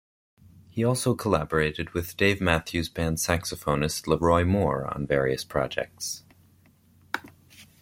He 0.71 0.83
also 0.83 1.13
collaborated 1.13 1.91
with 1.91 2.17
Dave 2.17 2.41
Matthews 2.41 2.89
Band 2.89 3.17
saxophonist 3.17 4.07
LeRoi 4.07 4.43
Moore 4.47 4.87
on 4.91 5.05
various 5.05 5.43
projects. 5.43 6.23